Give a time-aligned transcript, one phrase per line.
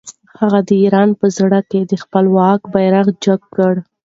[0.39, 3.73] هغه د ایران په زړه کې د خپل واک بیرغ جګ کړ.